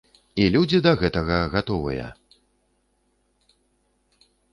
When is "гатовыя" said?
1.55-2.07